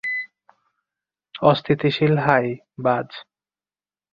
[1.41, 2.45] অস্থিতিশীল হাই,
[2.83, 3.07] বায।